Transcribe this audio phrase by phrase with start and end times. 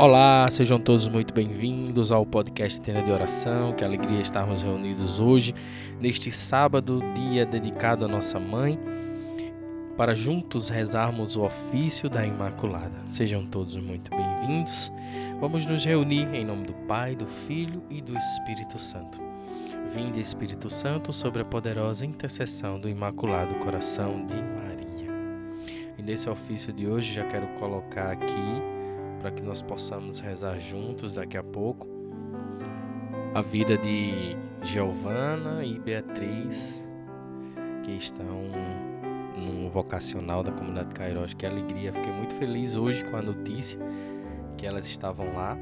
[0.00, 3.74] Olá, sejam todos muito bem-vindos ao podcast Tenda de Oração.
[3.74, 5.54] Que alegria estarmos reunidos hoje,
[6.00, 8.78] neste sábado, dia dedicado à nossa mãe,
[9.98, 12.98] para juntos rezarmos o ofício da Imaculada.
[13.10, 14.90] Sejam todos muito bem-vindos.
[15.38, 19.20] Vamos nos reunir em nome do Pai, do Filho e do Espírito Santo.
[19.94, 25.10] Vinde, Espírito Santo, sobre a poderosa intercessão do Imaculado Coração de Maria.
[25.98, 28.79] E nesse ofício de hoje já quero colocar aqui
[29.20, 31.86] para que nós possamos rezar juntos daqui a pouco
[33.34, 36.84] a vida de Giovana e Beatriz,
[37.84, 38.50] que estão
[39.36, 41.32] no vocacional da comunidade Cairós.
[41.34, 41.92] Que alegria!
[41.92, 43.78] Fiquei muito feliz hoje com a notícia
[44.56, 45.56] que elas estavam lá.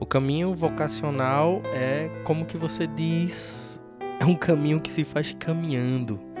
[0.00, 3.80] O caminho vocacional é como que você diz,
[4.18, 6.31] é um caminho que se faz caminhando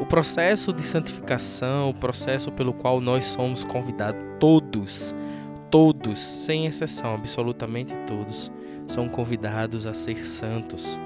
[0.00, 5.14] o processo de santificação, o processo pelo qual nós somos convidados, todos,
[5.70, 8.50] todos, sem exceção, absolutamente todos,
[8.86, 10.98] são convidados a ser santos.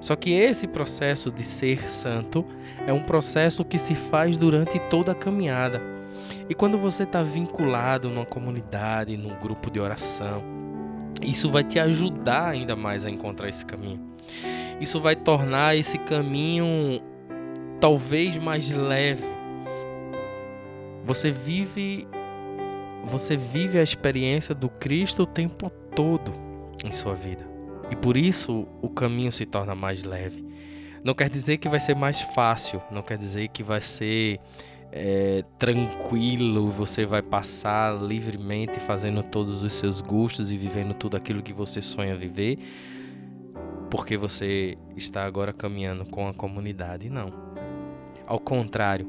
[0.00, 2.44] Só que esse processo de ser santo
[2.86, 5.82] é um processo que se faz durante toda a caminhada.
[6.48, 10.42] E quando você está vinculado numa comunidade, num grupo de oração,
[11.22, 14.00] isso vai te ajudar ainda mais a encontrar esse caminho.
[14.80, 17.00] Isso vai tornar esse caminho
[17.80, 19.24] talvez mais leve.
[21.04, 22.06] Você vive
[23.02, 26.32] você vive a experiência do Cristo o tempo todo
[26.82, 27.46] em sua vida.
[27.90, 30.44] E por isso o caminho se torna mais leve.
[31.04, 34.40] Não quer dizer que vai ser mais fácil, não quer dizer que vai ser
[34.90, 41.42] é, tranquilo, você vai passar livremente fazendo todos os seus gostos e vivendo tudo aquilo
[41.42, 42.58] que você sonha viver,
[43.90, 47.10] porque você está agora caminhando com a comunidade.
[47.10, 47.43] Não.
[48.26, 49.06] Ao contrário,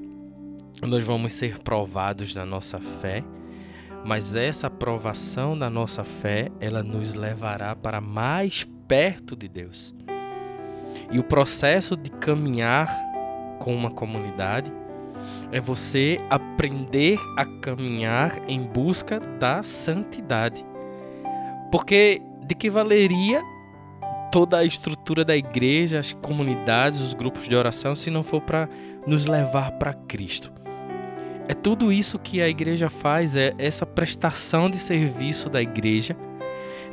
[0.82, 3.24] nós vamos ser provados na nossa fé,
[4.04, 9.96] mas essa provação da nossa fé, ela nos levará para mais perto de Deus.
[11.12, 12.90] E o processo de caminhar
[13.60, 14.72] com uma comunidade
[15.52, 20.66] é você aprender a caminhar em busca da santidade.
[21.72, 23.42] Porque de que valeria
[24.36, 28.68] toda a estrutura da igreja, as comunidades, os grupos de oração, se não for para
[29.08, 30.52] nos levar para Cristo.
[31.48, 36.18] É tudo isso que a igreja faz, é essa prestação de serviço da igreja,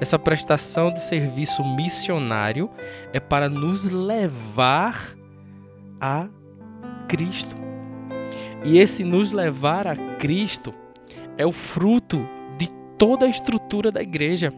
[0.01, 2.71] essa prestação de serviço missionário
[3.13, 4.95] é para nos levar
[6.01, 6.29] a
[7.09, 7.57] Cristo.
[8.65, 10.73] E esse nos levar a Cristo
[11.37, 12.25] é o fruto
[12.57, 14.55] de toda a estrutura da igreja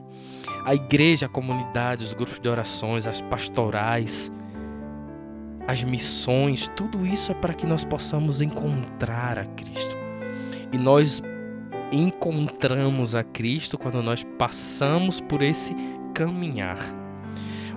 [0.65, 4.33] a igreja, a comunidade, os grupos de orações, as pastorais,
[5.67, 9.97] as missões, tudo isso é para que nós possamos encontrar a Cristo.
[10.73, 11.23] E nós
[11.93, 15.75] encontramos a Cristo quando nós passamos por esse
[16.15, 16.79] caminhar.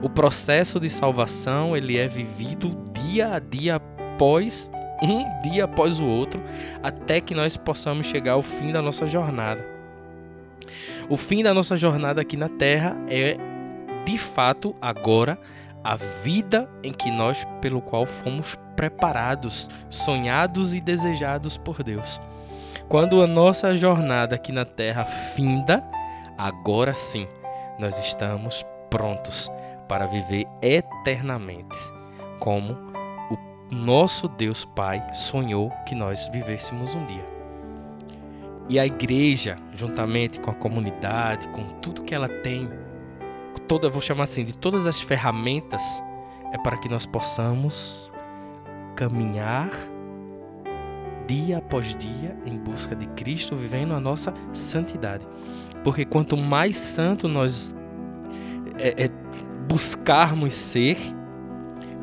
[0.01, 4.71] O processo de salvação, ele é vivido dia a dia após
[5.01, 6.41] um dia após o outro,
[6.81, 9.76] até que nós possamos chegar ao fim da nossa jornada.
[11.09, 13.37] O fim da nossa jornada aqui na Terra é,
[14.05, 15.39] de fato, agora
[15.81, 22.19] a vida em que nós, pelo qual fomos preparados, sonhados e desejados por Deus.
[22.89, 25.81] Quando a nossa jornada aqui na Terra finda,
[26.37, 27.25] agora sim
[27.79, 29.49] nós estamos prontos
[29.87, 31.77] para viver eternamente,
[32.39, 32.73] como
[33.31, 37.36] o nosso Deus Pai sonhou que nós vivêssemos um dia.
[38.69, 42.69] E a igreja, juntamente com a comunidade, com tudo que ela tem,
[43.67, 45.81] toda, vou chamar assim, de todas as ferramentas,
[46.53, 48.11] é para que nós possamos
[48.95, 49.69] caminhar
[51.27, 55.27] dia após dia em busca de Cristo, vivendo a nossa santidade.
[55.83, 57.75] Porque quanto mais santo nós
[58.79, 59.09] é, é,
[59.67, 60.97] buscarmos ser,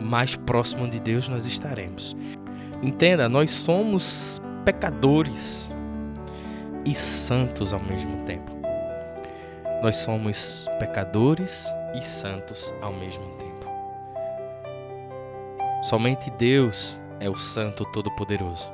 [0.01, 2.15] mais próximo de Deus nós estaremos.
[2.83, 5.71] Entenda, nós somos pecadores
[6.85, 8.53] e santos ao mesmo tempo.
[9.83, 13.67] Nós somos pecadores e santos ao mesmo tempo.
[15.83, 18.73] Somente Deus é o Santo Todo-Poderoso.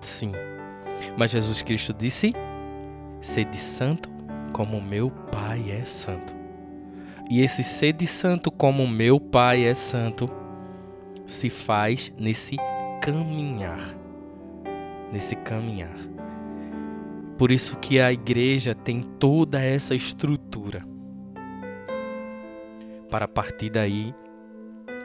[0.00, 0.32] Sim.
[1.16, 2.34] Mas Jesus Cristo disse:
[3.20, 4.10] Sede santo
[4.52, 6.34] como meu Pai é santo.
[7.30, 10.28] E esse sede santo como meu Pai é santo
[11.26, 12.56] se faz nesse
[13.00, 13.80] caminhar.
[15.12, 15.96] Nesse caminhar.
[17.40, 20.84] Por isso que a igreja tem toda essa estrutura
[23.10, 24.14] para a partir daí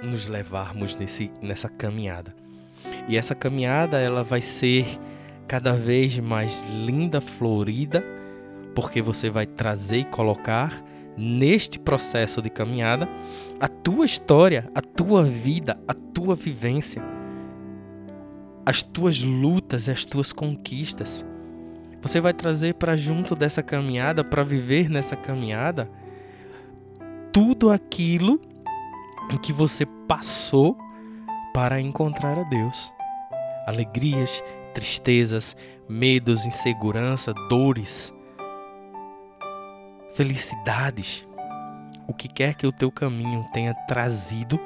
[0.03, 2.35] nos levarmos nesse, nessa caminhada.
[3.07, 4.85] E essa caminhada ela vai ser
[5.47, 8.03] cada vez mais linda, florida,
[8.75, 10.83] porque você vai trazer e colocar
[11.15, 13.07] neste processo de caminhada
[13.61, 17.01] a tua história, a tua vida, a tua vivência,
[18.65, 21.23] as tuas lutas as tuas conquistas.
[22.05, 25.89] Você vai trazer para junto dessa caminhada, para viver nessa caminhada,
[27.33, 28.39] tudo aquilo
[29.41, 30.77] que você passou
[31.51, 32.93] para encontrar a Deus.
[33.65, 35.57] Alegrias, tristezas,
[35.89, 38.13] medos, insegurança, dores,
[40.13, 41.27] felicidades,
[42.07, 44.59] o que quer que o teu caminho tenha trazido,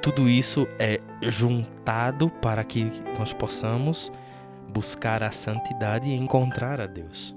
[0.00, 4.12] tudo isso é juntado para que nós possamos
[4.74, 7.34] buscar a santidade e encontrar a Deus.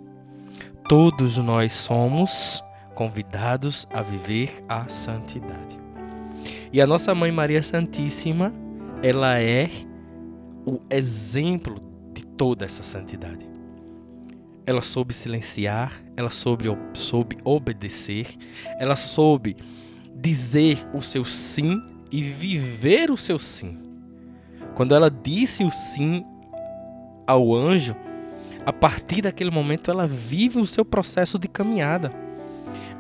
[0.90, 2.64] Todos nós somos
[2.96, 5.80] convidados a viver a santidade.
[6.74, 8.54] E a nossa mãe Maria Santíssima,
[9.04, 9.70] ela é
[10.66, 11.80] o exemplo
[12.14, 13.58] de toda essa santidade
[14.68, 18.36] ela soube silenciar, ela soube, soube obedecer,
[18.78, 19.56] ela soube
[20.14, 21.82] dizer o seu sim
[22.12, 23.80] e viver o seu sim.
[24.76, 26.26] Quando ela disse o sim
[27.28, 27.96] ao anjo,
[28.66, 32.12] a partir daquele momento ela vive o seu processo de caminhada.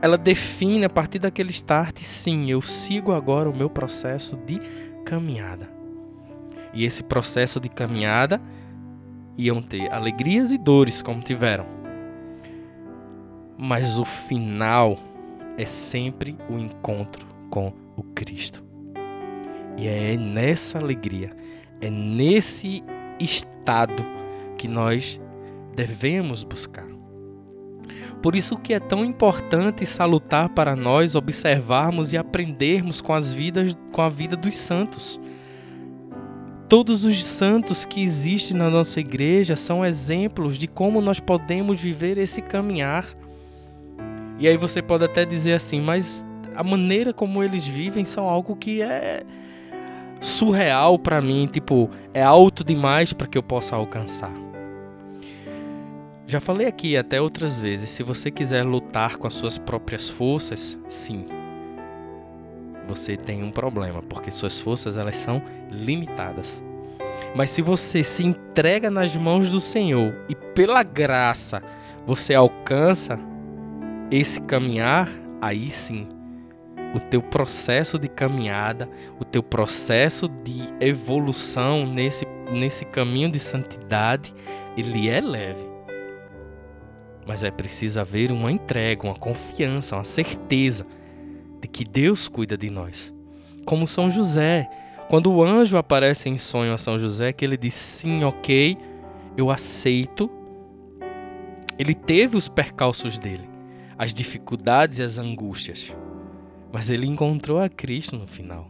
[0.01, 4.59] Ela define a partir daquele start, sim, eu sigo agora o meu processo de
[5.03, 5.69] caminhada.
[6.73, 8.41] E esse processo de caminhada
[9.37, 11.65] iam ter alegrias e dores como tiveram.
[13.57, 14.99] Mas o final
[15.57, 18.63] é sempre o encontro com o Cristo.
[19.77, 21.35] E é nessa alegria,
[21.81, 22.83] é nesse
[23.19, 24.05] estado
[24.57, 25.21] que nós
[25.75, 26.87] devemos buscar.
[28.21, 33.31] Por isso que é tão importante e salutar para nós observarmos e aprendermos com as
[33.31, 35.19] vidas com a vida dos santos.
[36.67, 42.17] Todos os santos que existem na nossa igreja são exemplos de como nós podemos viver
[42.17, 43.05] esse caminhar.
[44.39, 46.25] E aí você pode até dizer assim, mas
[46.55, 49.21] a maneira como eles vivem são algo que é
[50.19, 54.31] surreal para mim, tipo, é alto demais para que eu possa alcançar.
[56.25, 60.77] Já falei aqui até outras vezes, se você quiser lutar com as suas próprias forças,
[60.89, 61.25] sim,
[62.87, 66.63] você tem um problema, porque suas forças elas são limitadas.
[67.35, 71.61] Mas se você se entrega nas mãos do Senhor e pela graça
[72.05, 73.19] você alcança
[74.09, 75.09] esse caminhar,
[75.41, 76.07] aí sim,
[76.93, 78.89] o teu processo de caminhada,
[79.19, 84.33] o teu processo de evolução nesse, nesse caminho de santidade,
[84.75, 85.65] ele é leve.
[87.25, 90.85] Mas é preciso haver uma entrega, uma confiança, uma certeza
[91.61, 93.13] de que Deus cuida de nós.
[93.65, 94.69] Como São José,
[95.09, 98.77] quando o anjo aparece em sonho a São José, que ele diz sim, ok,
[99.35, 100.29] eu aceito.
[101.77, 103.47] Ele teve os percalços dele,
[103.97, 105.95] as dificuldades e as angústias,
[106.71, 108.69] mas ele encontrou a Cristo no final.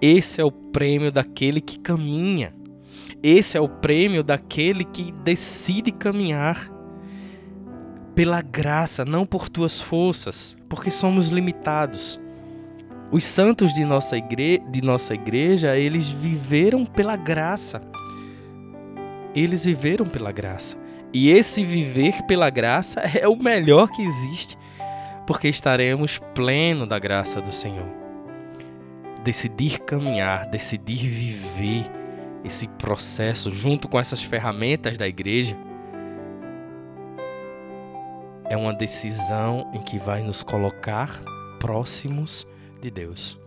[0.00, 2.54] Esse é o prêmio daquele que caminha.
[3.22, 6.70] Esse é o prêmio daquele que decide caminhar
[8.14, 12.20] pela graça, não por tuas forças, porque somos limitados.
[13.12, 14.58] Os santos de nossa, igre...
[14.70, 17.80] de nossa igreja, eles viveram pela graça.
[19.34, 20.76] Eles viveram pela graça.
[21.12, 24.56] E esse viver pela graça é o melhor que existe,
[25.26, 27.88] porque estaremos pleno da graça do Senhor.
[29.22, 31.84] Decidir caminhar, decidir viver
[32.44, 35.56] esse processo junto com essas ferramentas da igreja
[38.52, 41.08] é uma decisão em que vai nos colocar
[41.58, 42.46] próximos
[42.82, 43.40] de Deus.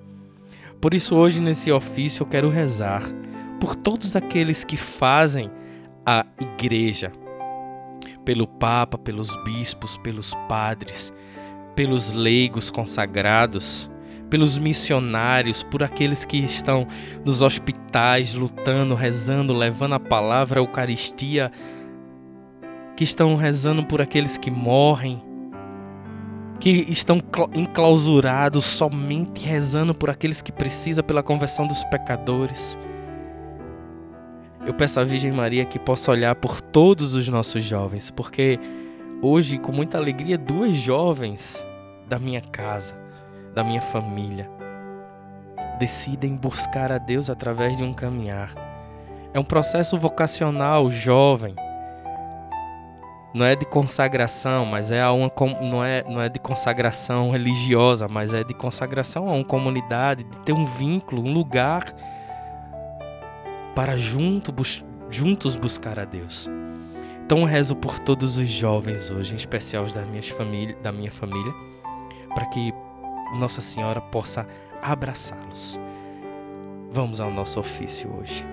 [0.82, 3.04] Por isso, hoje, nesse ofício, eu quero rezar
[3.60, 5.52] por todos aqueles que fazem
[6.06, 7.12] a igreja,
[8.24, 11.14] pelo Papa, pelos bispos, pelos padres,
[11.76, 13.90] pelos leigos consagrados,
[14.30, 16.88] pelos missionários, por aqueles que estão
[17.24, 21.52] nos hospitais lutando, rezando, levando a palavra, a Eucaristia
[22.96, 25.22] que estão rezando por aqueles que morrem,
[26.60, 27.20] que estão
[27.54, 32.78] enclausurados somente rezando por aqueles que precisam pela conversão dos pecadores.
[34.66, 38.60] Eu peço à Virgem Maria que possa olhar por todos os nossos jovens, porque
[39.22, 41.65] hoje, com muita alegria, duas jovens
[42.08, 42.96] da minha casa,
[43.54, 44.50] da minha família,
[45.80, 48.54] decidem buscar a Deus através de um caminhar.
[49.34, 51.56] É um processo vocacional jovem
[53.36, 55.30] não é de consagração, mas é a uma
[55.70, 60.40] não é não é de consagração religiosa, mas é de consagração a uma comunidade, de
[60.40, 61.84] ter um vínculo, um lugar
[63.76, 64.56] para junto
[65.10, 66.50] juntos buscar a Deus.
[67.26, 71.12] Então rezo por todos os jovens hoje, em especial os da, minhas família, da minha
[71.12, 71.54] família,
[72.36, 72.74] para que
[73.40, 74.46] Nossa Senhora possa
[74.82, 75.80] abraçá-los.
[76.92, 78.46] Vamos ao nosso ofício hoje.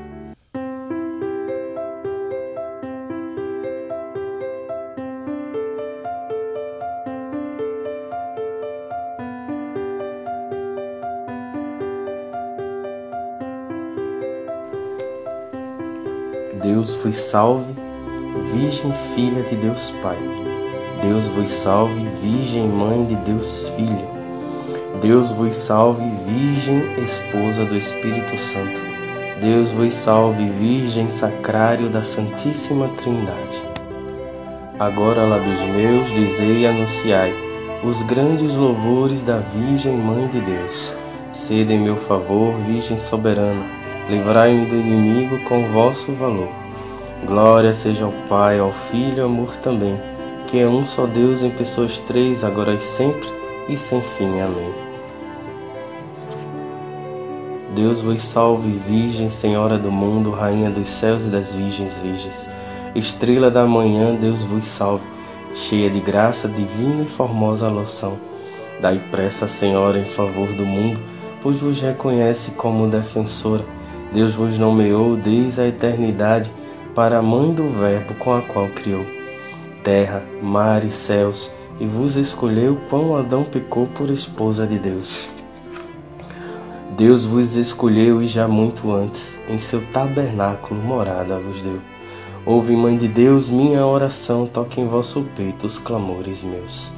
[16.63, 17.75] Deus vos salve,
[18.53, 20.62] Virgem Filha de Deus Pai.
[21.03, 24.07] Deus vos salve, Virgem Mãe de Deus Filha.
[25.01, 28.81] Deus vos salve, Virgem Esposa do Espírito Santo.
[29.41, 33.63] Deus vos salve, Virgem Sacrário da Santíssima Trindade.
[34.79, 37.35] Agora, lábios meus, dizei e anunciai
[37.83, 40.95] os grandes louvores da Virgem Mãe de Deus.
[41.33, 46.49] Sede em meu favor, Virgem soberana livrai-me do inimigo com vosso valor.
[47.25, 49.99] Glória seja ao Pai, ao Filho e ao amor também,
[50.53, 53.27] que é um só Deus em pessoas três, agora e sempre
[53.71, 54.39] e sem fim.
[54.39, 54.71] Amém.
[57.75, 62.51] Deus vos salve, Virgem, Senhora do mundo, Rainha dos céus e das virgens virgens.
[62.95, 65.07] Estrela da manhã, Deus vos salve,
[65.55, 68.19] cheia de graça divina e formosa loção.
[68.79, 71.01] Dai pressa, Senhora, em favor do mundo,
[71.43, 73.65] pois vos reconhece como defensora
[74.13, 76.53] Deus vos nomeou desde a eternidade
[76.95, 79.22] para a mãe do Verbo com a qual criou
[79.83, 85.29] terra, mar e céus, e vos escolheu quando Adão pecou por esposa de Deus.
[86.97, 91.81] Deus vos escolheu e já muito antes, em seu tabernáculo morada vos deu.
[92.45, 96.91] Ouve, Mãe de Deus, minha oração, toque em vosso peito os clamores meus.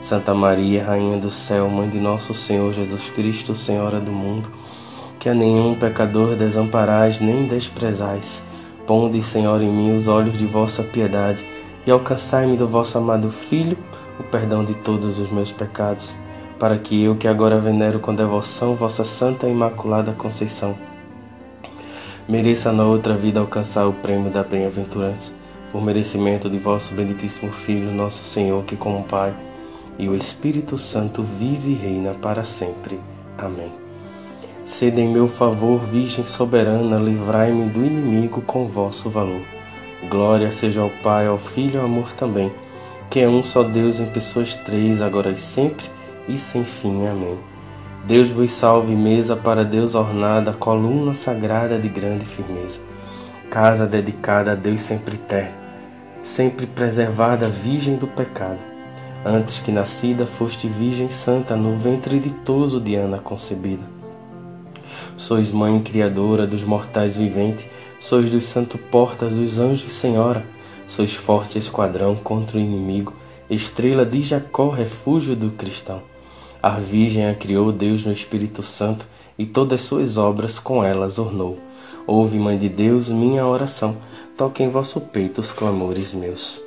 [0.00, 4.48] Santa Maria, Rainha do céu, Mãe de nosso Senhor Jesus Cristo, Senhora do mundo,
[5.18, 8.42] que a nenhum pecador desamparais nem desprezais.
[8.86, 11.51] Ponde, Senhor, em mim os olhos de vossa piedade
[11.86, 13.76] e alcançai-me do vosso amado Filho
[14.18, 16.12] o perdão de todos os meus pecados,
[16.58, 20.76] para que eu, que agora venero com devoção vossa Santa e Imaculada Conceição,
[22.28, 25.32] mereça na outra vida alcançar o prêmio da bem-aventurança,
[25.72, 29.34] por merecimento de vosso benditíssimo Filho, nosso Senhor, que como Pai
[29.98, 33.00] e o Espírito Santo vive e reina para sempre.
[33.38, 33.72] Amém.
[34.64, 39.42] Sede em meu favor, Virgem soberana, livrai-me do inimigo com vosso valor.
[40.08, 42.52] Glória seja ao Pai, ao Filho e ao amor também,
[43.08, 45.86] que é um só Deus em pessoas três, agora e sempre
[46.28, 47.06] e sem fim.
[47.06, 47.38] Amém.
[48.04, 52.80] Deus vos salve, mesa para Deus ornada, coluna sagrada de grande firmeza,
[53.48, 55.54] casa dedicada a Deus sempre eterno,
[56.20, 58.58] sempre preservada, virgem do pecado.
[59.24, 64.02] Antes que nascida, foste virgem santa, no ventre ditoso de Ana concebida
[65.16, 67.66] Sois mãe criadora dos mortais viventes,
[68.02, 70.44] sois dos santo portas dos anjos senhora,
[70.88, 73.14] sois forte esquadrão contra o inimigo,
[73.48, 76.02] estrela de Jacó, refúgio do cristão.
[76.60, 79.06] A Virgem a criou Deus no Espírito Santo
[79.38, 81.60] e todas suas obras com elas ornou.
[82.04, 83.96] Ouve, Mãe de Deus, minha oração,
[84.36, 86.60] toque em vosso peito os clamores meus.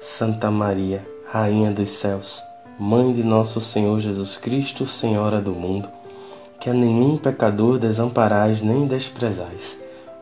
[0.00, 2.40] Santa Maria, Rainha dos céus,
[2.78, 5.88] Mãe de nosso Senhor Jesus Cristo, Senhora do mundo,
[6.60, 9.85] que a nenhum pecador desamparais nem desprezais.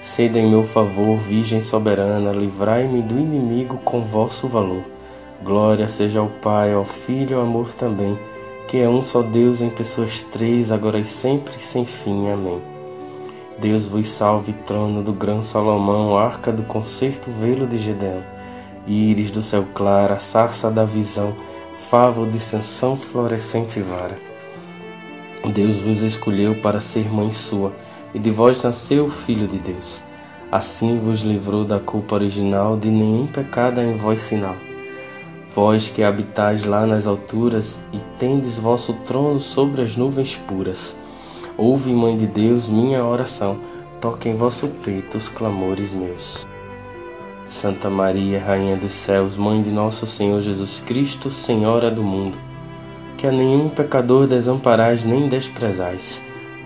[0.00, 4.82] Sede em meu favor, Virgem soberana, livrai-me do inimigo com vosso valor.
[5.42, 8.18] Glória seja ao Pai, ao Filho e ao amor também,
[8.66, 12.30] que é um só Deus em pessoas três, agora e sempre, sem fim.
[12.30, 12.62] Amém.
[13.58, 18.22] Deus vos salve, trono do grão Salomão, arca do concerto, velo de Gedeão,
[18.86, 21.34] íris do céu claro, sarça da visão,
[21.76, 24.16] favo de sanção, florescente vara.
[25.52, 27.72] Deus vos escolheu para ser mãe sua,
[28.14, 30.02] e de vós nasceu o Filho de Deus.
[30.50, 34.56] Assim vos livrou da culpa original, de nenhum pecado em vós sinal.
[35.54, 40.96] Vós que habitais lá nas alturas e tendes vosso trono sobre as nuvens puras.
[41.56, 43.58] Ouve, Mãe de Deus, minha oração,
[44.00, 46.46] toque em vosso peito os clamores meus.
[47.46, 52.38] Santa Maria, Rainha dos céus, Mãe de nosso Senhor Jesus Cristo, Senhora do mundo,
[53.16, 56.29] que a nenhum pecador desamparais nem desprezais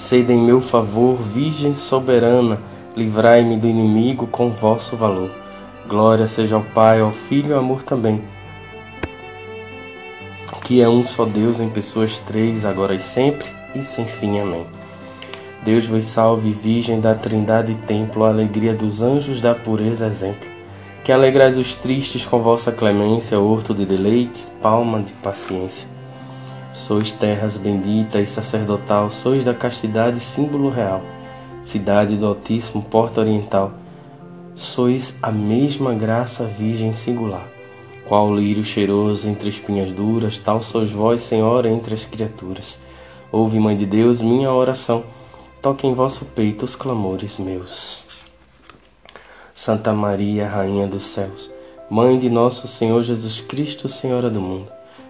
[0.00, 2.58] Sede em meu favor, Virgem soberana,
[2.96, 5.30] livrai-me do inimigo com vosso valor.
[5.86, 8.22] Glória seja ao Pai, ao Filho e ao amor também,
[10.64, 14.40] que é um só Deus em pessoas três, agora e sempre, e sem fim.
[14.40, 14.64] Amém.
[15.62, 20.48] Deus vos salve, Virgem da Trindade Templo, alegria dos anjos da pureza exemplo,
[21.04, 25.99] que alegrais os tristes com vossa clemência, horto de deleites, palma de paciência.
[26.72, 31.02] Sois terras bendita e sacerdotal, sois da castidade símbolo real,
[31.64, 33.72] cidade do Altíssimo, porta oriental,
[34.54, 37.48] sois a mesma graça virgem singular.
[38.06, 42.80] Qual lírio cheiroso entre espinhas duras, tal sois vós, Senhora, entre as criaturas.
[43.30, 45.04] Ouve, Mãe de Deus, minha oração,
[45.62, 48.02] toque em vosso peito os clamores meus.
[49.54, 51.50] Santa Maria, Rainha dos céus,
[51.88, 54.70] Mãe de nosso Senhor Jesus Cristo, Senhora do mundo,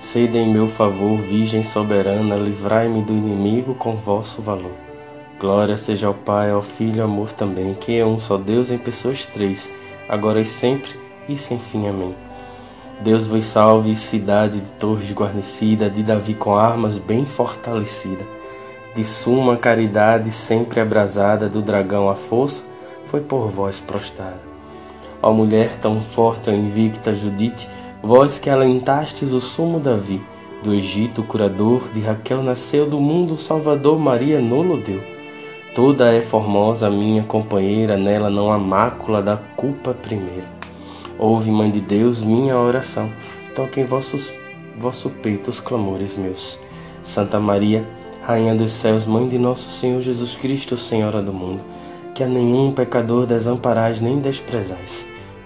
[0.00, 4.72] Sede em meu favor, Virgem soberana, livrai-me do inimigo com vosso valor.
[5.38, 8.78] Glória seja ao Pai, ao Filho ao amor também, que é um só Deus em
[8.78, 9.70] pessoas três,
[10.08, 10.90] agora e sempre
[11.28, 11.86] e sem fim.
[11.86, 12.14] Amém.
[13.02, 18.24] Deus vos salve, cidade de torres guarnecida, de Davi com armas bem fortalecida,
[18.96, 22.64] de suma caridade sempre abrasada, do dragão a força
[23.04, 24.40] foi por vós prostrada.
[25.20, 27.68] Ó mulher tão forte, invicta Judite,
[28.02, 30.22] vós que alentastes o sumo Davi,
[30.62, 35.02] do Egito o curador, de Raquel nasceu do mundo o Salvador, Maria nolo deu.
[35.74, 40.48] Toda é formosa minha companheira, nela não há mácula da culpa primeira.
[41.18, 43.10] Ouve, Mãe de Deus, minha oração,
[43.54, 44.32] toque em vossos,
[44.78, 46.58] vosso peito os clamores meus.
[47.02, 47.86] Santa Maria,
[48.22, 51.62] Rainha dos céus, Mãe de nosso Senhor Jesus Cristo, Senhora do mundo,
[52.14, 55.06] que a nenhum pecador desamparais nem desprezais.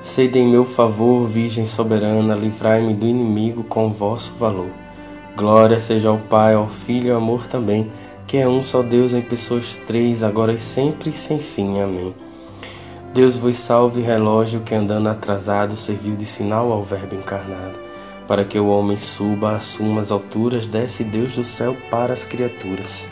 [0.00, 4.70] Sede em meu favor, Virgem soberana, livrai-me do inimigo com vosso valor.
[5.36, 7.92] Glória seja ao Pai, ao Filho e ao amor também,
[8.26, 11.80] que é um só Deus em pessoas três, agora e sempre e sem fim.
[11.80, 12.14] Amém.
[13.12, 17.74] Deus vos salve, relógio que andando atrasado serviu de sinal ao Verbo encarnado.
[18.26, 23.06] Para que o homem suba, assuma as alturas, desce Deus do céu para as criaturas.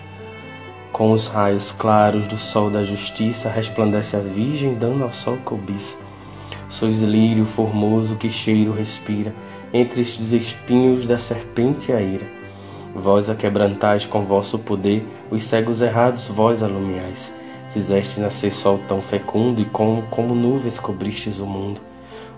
[0.91, 6.08] Com os raios claros do sol da justiça, resplandece a Virgem, dando ao sol cobiça.
[6.69, 9.35] Sois lírio formoso que cheiro respira,
[9.73, 12.27] entre os espinhos da serpente a ira.
[12.95, 17.35] Vós a quebrantais com vosso poder, os cegos errados vós alumiais.
[17.71, 21.81] Fizeste nascer sol tão fecundo e como, como nuvens cobristes o mundo.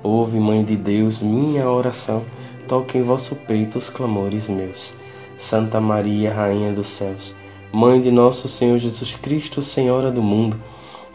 [0.03, 2.25] Ouve, Mãe de Deus, minha oração,
[2.67, 4.95] toque em vosso peito os clamores meus.
[5.37, 7.35] Santa Maria, Rainha dos céus,
[7.73, 10.59] Mãe de nosso Senhor Jesus Cristo, Senhora do mundo,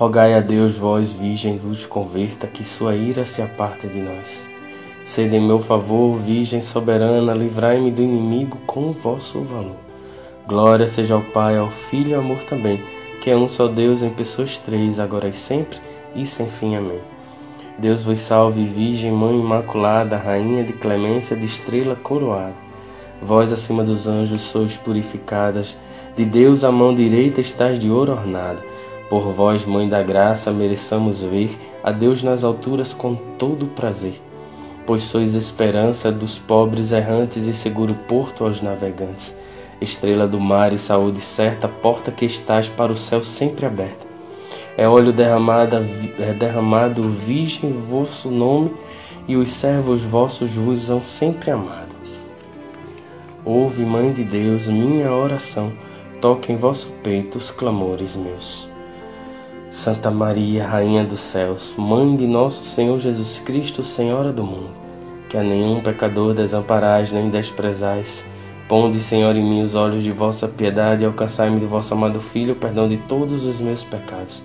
[0.00, 4.48] Rogai a Deus, vós, Virgem, vos converta, que sua ira se aparte de nós.
[5.04, 9.76] Sede em meu favor, Virgem soberana, livrai-me do inimigo com o vosso valor.
[10.48, 12.80] Glória seja ao Pai, ao Filho e ao amor também
[13.20, 15.78] que é um só Deus em pessoas três, agora e sempre
[16.14, 16.74] e sem fim.
[16.74, 17.00] Amém.
[17.78, 22.54] Deus vos salve, Virgem, Mãe Imaculada, Rainha de clemência, de estrela coroada.
[23.20, 25.76] Vós acima dos anjos sois purificadas,
[26.16, 28.60] de Deus a mão direita estás de ouro ornada.
[29.10, 31.50] Por vós, Mãe da Graça, mereçamos ver
[31.82, 34.22] a Deus nas alturas com todo prazer.
[34.86, 39.36] Pois sois esperança dos pobres errantes e seguro porto aos navegantes.
[39.80, 44.06] Estrela do mar e saúde certa, porta que estás para o céu sempre aberta.
[44.76, 45.78] É óleo derramado,
[46.16, 48.72] é derramado virgem vosso nome,
[49.26, 51.90] e os servos vossos vos são sempre amados.
[53.44, 55.72] Ouve, Mãe de Deus, minha oração,
[56.20, 58.69] toque em vosso peito os clamores meus.
[59.70, 64.70] Santa Maria, Rainha dos céus, Mãe de nosso Senhor Jesus Cristo, Senhora do mundo,
[65.28, 68.26] que a nenhum pecador desamparais nem desprezais,
[68.68, 72.54] ponde, Senhor, em mim os olhos de vossa piedade e alcançai-me de vosso amado Filho
[72.54, 74.42] o perdão de todos os meus pecados,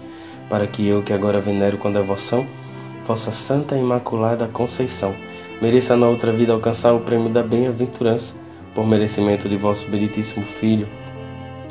[0.48, 2.46] para que eu, que agora venero com devoção,
[3.04, 5.16] vossa Santa Imaculada Conceição,
[5.60, 8.36] mereça na outra vida alcançar o prêmio da bem-aventurança
[8.76, 10.88] por merecimento de vosso benditíssimo Filho,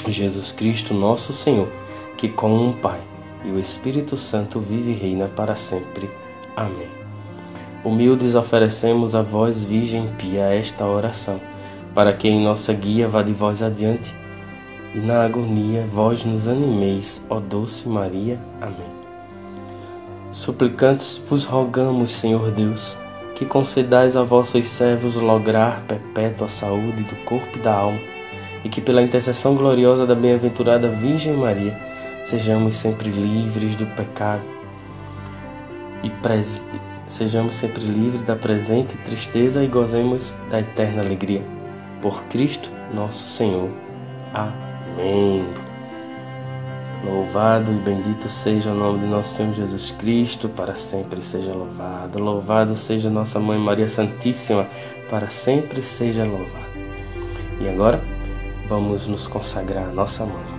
[0.09, 1.69] Jesus Cristo, nosso Senhor,
[2.17, 3.14] que com o Pai
[3.45, 6.09] e o Espírito Santo vive e reina para sempre.
[6.57, 6.89] Amém.
[7.85, 11.41] Humildes oferecemos a vós, Virgem Pia, esta oração,
[11.95, 14.15] para que em nossa guia vá de vós adiante,
[14.95, 18.39] e na agonia vós nos animeis, ó doce Maria.
[18.61, 18.89] Amém.
[20.33, 22.97] Suplicantes vos rogamos, Senhor Deus,
[23.35, 28.01] que concedais a vossos servos lograr perpétua saúde do corpo e da alma,
[28.65, 31.79] e que pela intercessão gloriosa da bem-aventurada Virgem Maria,
[32.25, 34.43] sejamos sempre livres do pecado
[36.03, 36.67] e pres...
[37.07, 41.43] sejamos sempre livres da presente tristeza e gozemos da eterna alegria.
[42.03, 43.71] Por Cristo nosso Senhor.
[44.33, 45.45] Amém.
[47.05, 52.19] Louvado e bendito seja o nome de nosso Senhor Jesus Cristo, para sempre seja louvado.
[52.19, 54.67] Louvado seja nossa Mãe Maria Santíssima,
[55.11, 56.65] para sempre seja louvada.
[57.61, 58.01] E agora,
[58.69, 60.54] vamos nos consagrar a nossa mãe.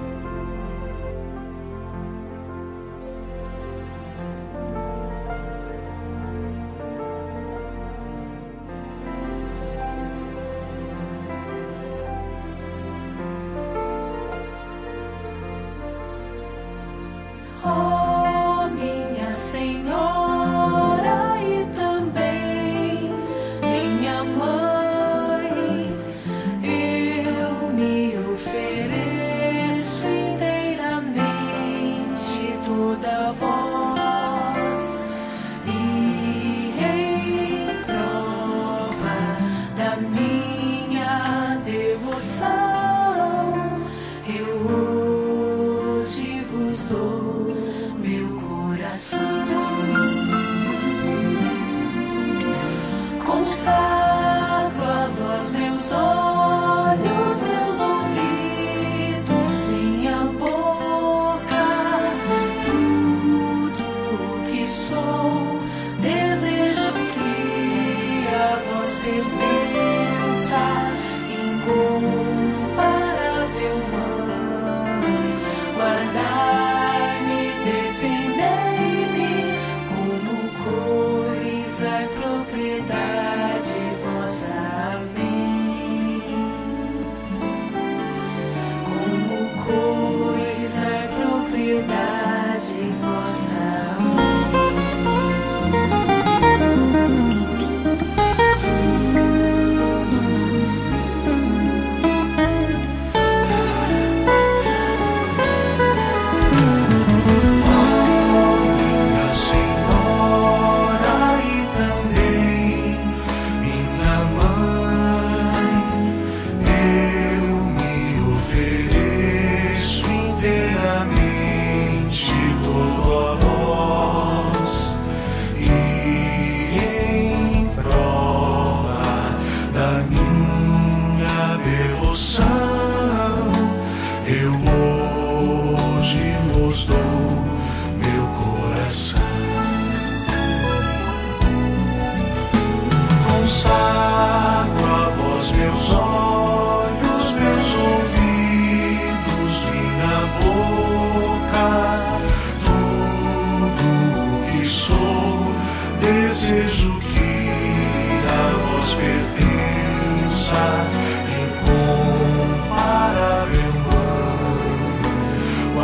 [69.15, 69.54] give me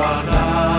[0.01, 0.70] Maranatha.